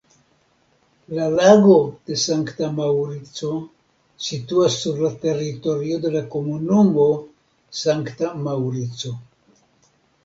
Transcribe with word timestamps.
La 1.17 1.25
Lago 1.39 1.75
de 2.11 2.17
Sankta 2.21 2.69
Maŭrico 2.79 3.49
situas 4.29 4.77
sur 4.85 5.03
la 5.05 5.11
teritorio 5.27 6.01
de 6.07 6.15
la 6.17 6.25
komunumo 6.37 7.07
Sankta 7.85 8.33
Maŭrico. 8.49 9.13